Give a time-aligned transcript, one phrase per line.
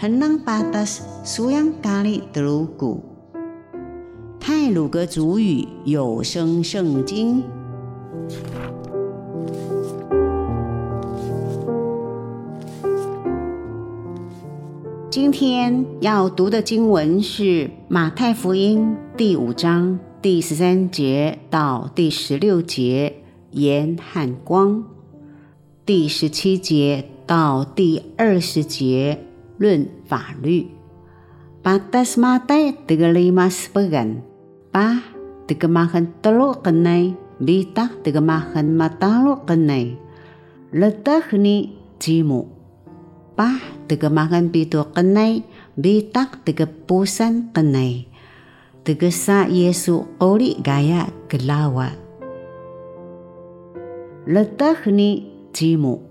[0.00, 3.04] henang patas suyang kali telugu。
[4.40, 7.44] 泰鲁格族语有声圣经。
[15.10, 23.16] 今天要读的经文是马太福音第五章第十三节到第十六节，
[23.50, 24.82] 盐和光；
[25.84, 29.18] 第十七节到第二十节，
[29.59, 30.67] 论法律。
[31.63, 32.53] Batas mata
[32.85, 34.21] tiga lima sepegan,
[34.69, 35.01] pah
[35.49, 39.97] tiga makan telur kenai, bitah tiga makan matalu kenai.
[40.69, 42.55] Letah ni jimu.
[43.35, 43.59] pah
[43.91, 45.43] tegemakan pitu kenai
[45.75, 48.07] bitak tegepusan kenai
[48.87, 51.91] tegesa Yesu ori gaya gelawa
[54.23, 56.08] letah ni jimu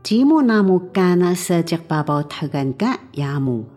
[0.00, 3.68] jimu namu kana sejak babau tagan ka yamu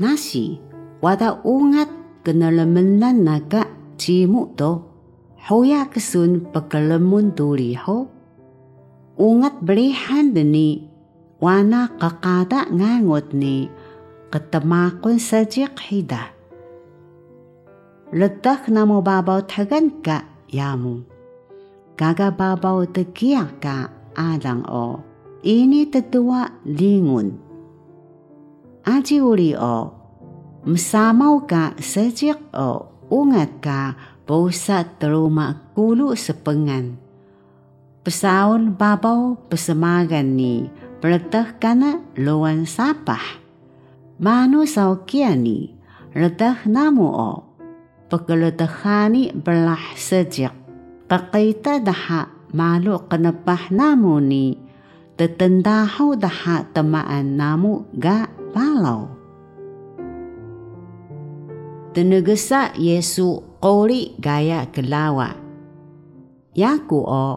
[0.00, 0.60] nasi
[1.04, 1.92] wada ungat
[2.24, 3.68] kenalemenan naga
[4.00, 4.84] jimu to
[5.48, 8.08] hoya kesun pekelemun tuli ho
[9.18, 10.88] ungat berihan deni
[11.42, 13.70] wana kakada ngangot ni
[14.28, 16.36] katamakon sa hida.
[18.08, 21.04] Letak namo babaw tagan ka yamu.
[21.98, 25.07] Kaga babaw tegiya ka adang o.
[25.38, 27.30] Ini tetua lingun.
[28.82, 29.94] Aji uli o.
[30.66, 32.90] Msamaw ka sajik o.
[33.06, 33.94] Ungat ka
[34.26, 36.98] bosa teruma kulu sepengan.
[38.02, 40.66] Pesaun babaw pesemagan ni
[41.62, 43.22] kana lawan sapah.
[44.18, 45.70] Manu sau kiani,
[46.18, 47.32] ledah namu o.
[48.10, 50.50] Pagkaletahani belah sejak.
[51.06, 54.67] Pakaita daha malu kenepah namu ni.
[55.18, 59.10] Tetendahu daha temaan namu ga balau.
[61.90, 65.34] Tenegesa Yesu koli gaya kelawa.
[66.54, 67.28] Yaku o,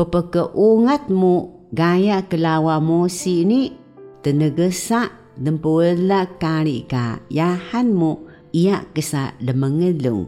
[0.00, 3.76] pepekeungatmu gaya kelawa mosi ni
[4.24, 8.24] tenegesa dempuela kali ka yahanmu
[8.56, 10.24] ia kesa lemengelung.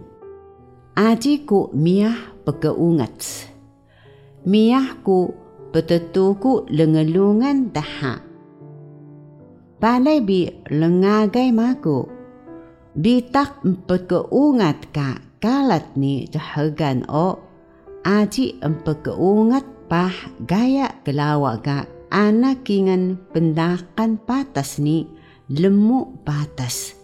[0.92, 3.48] Aji ku miah pekeungat.
[4.44, 5.40] Miah ku
[5.72, 8.20] petetuku lengelungan daha.
[9.82, 12.06] Balai bi lengagai maku.
[12.92, 17.40] Bitak pekeungat ka kalat ni jahagan o.
[18.04, 20.12] Aji empekeungat pah
[20.44, 25.08] gaya gelawa ga anak kingan pendakan patas ni
[25.50, 26.94] lemu patas.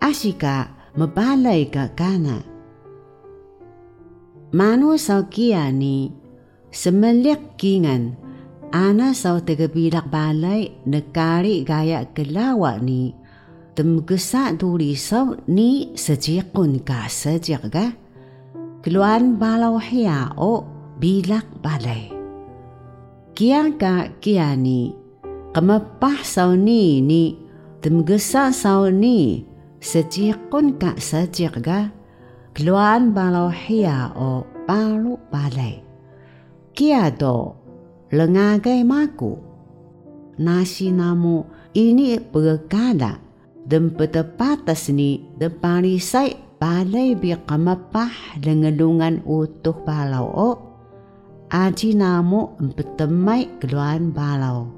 [0.00, 2.40] Asika mabalay ka kana.
[4.48, 6.17] Manu sa kia ni
[6.72, 8.16] semelik kingan
[8.72, 13.16] ana sa tegabilak balay nekari gaya gelawa ni
[13.72, 18.08] temgesa duli sa ni sejikun ka sejik ga
[18.82, 19.82] keluan balau
[20.38, 20.52] o
[20.98, 22.10] bilak balay.
[23.34, 24.90] Kia ka kia ni,
[25.54, 27.38] kamapah saw ni ni,
[27.82, 29.46] temgesa saw ni,
[29.78, 31.90] sejikun ka sejik ga,
[32.54, 33.54] keluan balau
[34.18, 35.87] o balu balay.
[36.78, 37.58] Kia do,
[38.14, 39.34] lengagay maku.
[40.38, 41.42] Nasi namu
[41.74, 43.18] ini berkada,
[43.66, 50.50] dan petepatas ni depanisay balay bi kamapah lengelungan utuh balau o,
[51.50, 54.77] aji namo empetemai keluan balau.